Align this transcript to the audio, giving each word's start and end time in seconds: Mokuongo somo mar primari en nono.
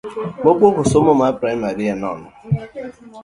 Mokuongo 0.43 0.81
somo 0.91 1.11
mar 1.21 1.31
primari 1.39 1.85
en 1.91 1.97
nono. 2.03 2.27